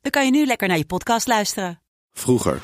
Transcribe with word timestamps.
dan 0.00 0.10
kan 0.10 0.24
je 0.24 0.30
nu 0.30 0.46
lekker 0.46 0.68
naar 0.68 0.78
je 0.78 0.86
podcast 0.86 1.26
luisteren. 1.26 1.80
Vroeger. 2.12 2.60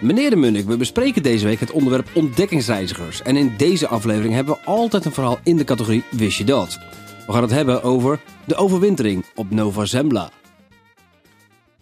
Meneer 0.00 0.30
de 0.30 0.36
Munnik, 0.36 0.66
we 0.66 0.76
bespreken 0.76 1.22
deze 1.22 1.44
week 1.44 1.60
het 1.60 1.70
onderwerp 1.70 2.08
ontdekkingsreizigers. 2.14 3.22
En 3.22 3.36
in 3.36 3.54
deze 3.56 3.88
aflevering 3.88 4.34
hebben 4.34 4.54
we 4.54 4.60
altijd 4.64 5.04
een 5.04 5.12
verhaal 5.12 5.38
in 5.44 5.56
de 5.56 5.64
categorie 5.64 6.04
Wist 6.10 6.38
je 6.38 6.44
dat? 6.44 6.78
We 7.26 7.32
gaan 7.32 7.42
het 7.42 7.50
hebben 7.50 7.82
over 7.82 8.20
de 8.46 8.54
overwintering 8.54 9.24
op 9.34 9.50
Nova 9.50 9.84
Zembla. 9.84 10.30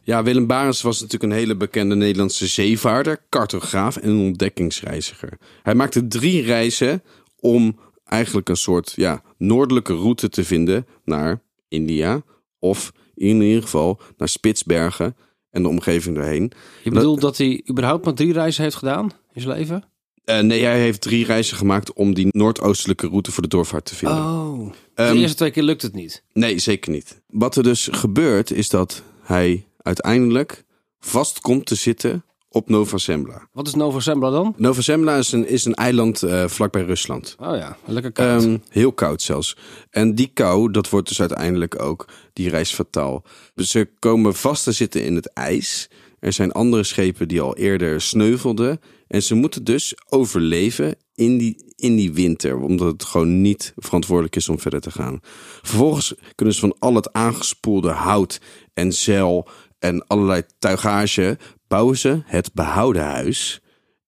Ja, 0.03 0.23
Willem 0.23 0.47
Barens 0.47 0.83
was 0.83 1.01
natuurlijk 1.01 1.33
een 1.33 1.39
hele 1.39 1.57
bekende 1.57 1.95
Nederlandse 1.95 2.47
zeevaarder, 2.47 3.25
cartograaf 3.29 3.97
en 3.97 4.19
ontdekkingsreiziger. 4.19 5.39
Hij 5.63 5.75
maakte 5.75 6.07
drie 6.07 6.43
reizen 6.43 7.03
om 7.41 7.79
eigenlijk 8.05 8.49
een 8.49 8.57
soort 8.57 8.93
ja, 8.97 9.23
noordelijke 9.39 9.95
route 9.95 10.29
te 10.29 10.45
vinden 10.45 10.87
naar 11.05 11.43
India. 11.69 12.23
Of 12.59 12.93
in 13.29 13.43
ieder 13.43 13.63
geval 13.63 14.01
naar 14.17 14.29
Spitsbergen 14.29 15.17
en 15.51 15.63
de 15.63 15.69
omgeving 15.69 16.17
daarheen. 16.17 16.53
Je 16.85 16.91
bedoelt 16.91 17.21
dat 17.21 17.37
hij 17.37 17.63
überhaupt 17.71 18.05
maar 18.05 18.15
drie 18.15 18.33
reizen 18.33 18.63
heeft 18.63 18.77
gedaan 18.77 19.13
in 19.33 19.41
zijn 19.41 19.57
leven? 19.57 19.85
Eh, 20.25 20.41
nee, 20.41 20.65
hij 20.65 20.81
heeft 20.81 21.01
drie 21.01 21.25
reizen 21.25 21.57
gemaakt 21.57 21.93
om 21.93 22.15
die 22.15 22.29
noordoostelijke 22.31 23.07
route 23.07 23.33
voor 23.33 23.43
de 23.43 23.49
doorvaart 23.49 23.85
te 23.85 23.95
vinden. 23.95 24.19
Oh. 24.19 24.73
Ehm, 24.95 25.13
de 25.13 25.21
eerste 25.21 25.37
twee 25.37 25.51
keer 25.51 25.63
lukt 25.63 25.83
het 25.83 25.95
niet. 25.95 26.25
Nee, 26.33 26.59
zeker 26.59 26.91
niet. 26.93 27.23
Wat 27.27 27.57
er 27.57 27.63
dus 27.63 27.89
gebeurt 27.93 28.51
is 28.51 28.69
dat 28.69 29.03
hij 29.23 29.67
uiteindelijk 29.83 30.65
vast 31.01 31.41
komt 31.41 31.67
te 31.67 31.75
zitten 31.75 32.25
op 32.53 32.69
Nova 32.69 32.99
Zembla. 32.99 33.49
Wat 33.53 33.67
is 33.67 33.75
Nova 33.75 34.01
Zembla 34.01 34.31
dan? 34.31 34.55
Nova 34.57 34.81
Zembla 34.81 35.17
is 35.17 35.33
een, 35.33 35.49
is 35.49 35.65
een 35.65 35.75
eiland 35.75 36.23
eh, 36.23 36.47
vlakbij 36.47 36.83
Rusland. 36.83 37.37
Oh 37.39 37.57
ja, 37.57 37.77
lekker 37.85 38.13
koud. 38.13 38.43
Ehm, 38.43 38.59
heel 38.69 38.93
koud 38.93 39.23
zelfs. 39.23 39.57
En 39.91 40.15
die 40.15 40.31
kou, 40.35 40.71
dat 40.71 40.89
wordt 40.89 41.09
dus 41.09 41.21
uiteindelijk 41.21 41.83
ook 41.83 42.09
die 42.33 42.49
reis 42.49 42.73
fataal. 42.73 43.25
Ze 43.55 43.89
komen 43.99 44.35
vast 44.35 44.65
te 44.65 44.73
zitten 44.73 45.05
in 45.05 45.15
het 45.15 45.33
ijs. 45.33 45.91
Er 46.19 46.33
zijn 46.33 46.53
andere 46.53 46.83
schepen 46.83 47.29
die 47.29 47.41
al 47.41 47.57
eerder 47.57 48.01
sneuvelden. 48.01 48.81
En 49.07 49.23
ze 49.23 49.35
moeten 49.35 49.65
dus 49.65 49.95
overleven 50.09 50.97
in 51.15 51.39
die, 51.39 51.73
in 51.77 51.97
die 51.97 52.13
winter. 52.13 52.59
Omdat 52.59 52.93
het 52.93 53.05
gewoon 53.05 53.41
niet 53.41 53.73
verantwoordelijk 53.77 54.37
is 54.37 54.49
om 54.49 54.59
verder 54.59 54.81
te 54.81 54.91
gaan. 54.91 55.21
Vervolgens 55.63 56.15
kunnen 56.35 56.55
ze 56.55 56.61
van 56.61 56.77
al 56.79 56.95
het 56.95 57.13
aangespoelde 57.13 57.91
hout 57.91 58.41
en 58.75 58.93
zeil 58.93 59.49
en 59.79 60.07
allerlei 60.07 60.43
tuigage 60.59 61.39
bouwen 61.71 61.99
ze 61.99 62.23
het 62.25 62.51
behouden 62.55 63.03
huis. 63.03 63.61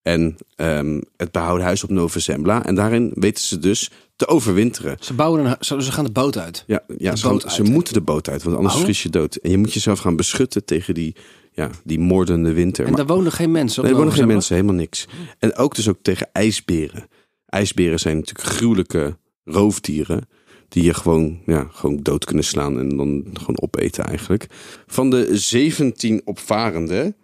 En 0.02 0.36
ehm, 0.56 1.00
het 1.16 1.32
behouden 1.32 1.66
huis 1.66 1.84
op 1.84 1.90
Nova 1.90 2.18
Zembla. 2.18 2.64
En 2.64 2.74
daarin 2.74 3.12
weten 3.14 3.42
ze 3.44 3.58
dus 3.58 3.90
te 4.16 4.26
overwinteren. 4.26 4.96
Ze 5.00 5.14
bouwen 5.14 5.44
een, 5.44 5.82
ze 5.82 5.92
gaan 5.92 6.04
de 6.04 6.10
boot 6.10 6.38
uit. 6.38 6.64
Ja, 6.66 6.82
ja 6.98 7.16
ze, 7.16 7.22
boot 7.28 7.32
gaan- 7.40 7.42
uit, 7.50 7.52
ze 7.56 7.62
hè? 7.62 7.70
moeten 7.70 7.94
de 7.94 8.00
boot 8.00 8.28
uit, 8.28 8.42
want 8.42 8.56
anders 8.56 8.74
Oh. 8.74 8.80
vries 8.80 9.02
je 9.02 9.08
dood. 9.08 9.34
En 9.36 9.50
je 9.50 9.58
moet 9.58 9.72
jezelf 9.72 9.98
gaan 9.98 10.16
beschutten 10.16 10.64
tegen 10.64 10.94
die, 10.94 11.16
ja, 11.52 11.70
die 11.84 11.98
moordende 11.98 12.52
winter. 12.52 12.84
En 12.84 12.90
Maar- 12.92 13.06
daar 13.06 13.16
wonen 13.16 13.32
geen 13.32 13.50
mensen. 13.50 13.82
nee, 13.82 13.92
er 13.92 13.98
wonen 13.98 14.12
geen 14.14 14.26
mensen, 14.26 14.54
helemaal 14.54 14.76
niks. 14.76 15.06
En 15.38 15.54
ook 15.56 15.74
dus 15.74 15.88
ook 15.88 15.98
tegen 16.02 16.28
ijsberen. 16.32 17.06
Ijsberen 17.46 17.98
zijn 17.98 18.16
natuurlijk 18.16 18.48
gruwelijke 18.48 19.16
roofdieren. 19.44 20.28
Die 20.68 20.82
je 20.84 20.94
gewoon, 20.94 21.40
ja, 21.46 21.68
gewoon 21.70 21.96
dood 22.02 22.24
kunnen 22.24 22.44
slaan 22.44 22.78
en 22.78 22.96
dan 22.96 23.24
gewoon 23.32 23.60
opeten 23.62 24.04
eigenlijk. 24.04 24.46
Van 24.86 25.10
de 25.10 25.28
17 25.36 26.20
opvarenden 26.24 27.16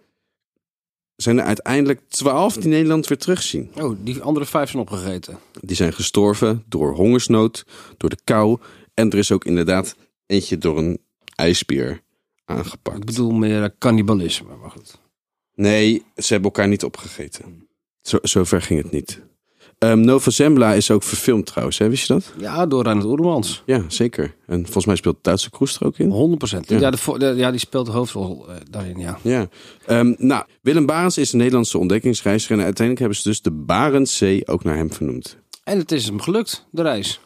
zijn 1.21 1.37
er 1.37 1.43
uiteindelijk 1.43 2.01
12 2.07 2.53
die 2.53 2.69
Nederland 2.69 3.07
weer 3.07 3.17
terugzien. 3.17 3.71
Oh, 3.75 3.97
die 4.03 4.21
andere 4.21 4.45
vijf 4.45 4.69
zijn 4.69 4.81
opgegeten. 4.81 5.37
Die 5.61 5.75
zijn 5.75 5.93
gestorven 5.93 6.63
door 6.67 6.93
hongersnood, 6.93 7.65
door 7.97 8.09
de 8.09 8.19
kou. 8.23 8.59
En 8.93 9.09
er 9.09 9.17
is 9.17 9.31
ook 9.31 9.45
inderdaad 9.45 9.95
eentje 10.25 10.57
door 10.57 10.77
een 10.77 10.99
ijsbeer 11.35 12.01
aangepakt. 12.45 12.97
Ik 12.97 13.05
bedoel 13.05 13.31
meer 13.31 13.63
eh, 13.63 13.69
cannibalisme. 13.79 14.55
Maar 14.55 14.71
goed. 14.71 14.99
Nee, 15.55 16.03
ze 16.15 16.33
hebben 16.33 16.51
elkaar 16.51 16.67
niet 16.67 16.83
opgegeten. 16.83 17.67
Zo, 18.01 18.17
zover 18.21 18.61
ging 18.61 18.81
het 18.81 18.91
niet. 18.91 19.21
Ehm, 19.79 19.99
Nova 19.99 20.31
Zembla 20.31 20.73
is 20.73 20.91
ook 20.91 21.03
verfilmd 21.03 21.45
trouwens, 21.45 21.77
hè? 21.77 21.89
wist 21.89 22.07
je 22.07 22.13
dat? 22.13 22.33
Ja, 22.37 22.65
door 22.65 22.83
Reinhard 22.83 23.09
Oermans. 23.09 23.63
Ja, 23.65 23.83
zeker. 23.87 24.35
En 24.47 24.63
volgens 24.63 24.85
mij 24.85 24.95
speelt 24.95 25.17
Duitse 25.21 25.49
Kroes 25.49 25.79
er 25.79 25.85
ook 25.85 25.97
in. 25.97 26.09
100%. 26.09 26.69
Ja, 26.69 26.79
Ja. 26.79 26.89
de, 26.91 26.97
vo- 26.97 27.17
de- 27.17 27.33
ja 27.35 27.51
die 27.51 27.59
speelt 27.59 27.85
de 27.85 27.91
hoofdrol 27.91 28.45
eh, 28.49 28.55
daarin, 28.69 28.97
ja. 28.99 29.19
Ja. 29.21 29.47
Ehm, 29.85 30.13
nou, 30.17 30.43
Willem 30.61 30.85
Barens 30.85 31.17
is 31.17 31.31
een 31.31 31.37
Nederlandse 31.37 31.77
ontdekkingsreiziger. 31.77 32.57
En 32.57 32.63
uiteindelijk 32.63 32.99
hebben 32.99 33.17
ze 33.17 33.29
dus 33.29 33.41
de 33.41 33.51
Barentszee 33.51 34.47
ook 34.47 34.63
naar 34.63 34.75
hem 34.75 34.93
vernoemd. 34.93 35.37
En 35.63 35.77
het 35.77 35.91
is 35.91 36.05
hem 36.05 36.21
gelukt, 36.21 36.65
de 36.71 36.81
reis. 36.81 37.19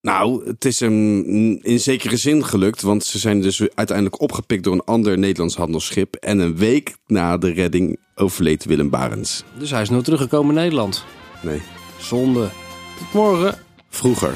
Nou, 0.00 0.46
het 0.46 0.64
is 0.64 0.80
hem 0.80 1.20
in 1.62 1.80
zekere 1.80 2.16
zin 2.16 2.44
gelukt, 2.44 2.82
want 2.82 3.04
ze 3.04 3.18
zijn 3.18 3.40
dus 3.40 3.60
uiteindelijk 3.74 4.20
opgepikt 4.20 4.64
door 4.64 4.72
een 4.74 4.84
ander 4.84 5.18
Nederlands 5.18 5.56
handelsschip. 5.56 6.14
En 6.14 6.38
een 6.38 6.56
week 6.56 6.96
na 7.06 7.38
de 7.38 7.52
redding 7.52 7.98
overleed 8.14 8.64
Willem 8.64 8.90
Barens. 8.90 9.44
Dus 9.58 9.70
hij 9.70 9.82
is 9.82 9.88
nooit 9.90 10.04
teruggekomen 10.04 10.54
in 10.54 10.60
Nederland. 10.60 11.04
Nee, 11.42 11.60
Zonde. 12.00 12.48
Tot 12.98 13.12
morgen. 13.12 13.58
vroeger. 13.88 14.34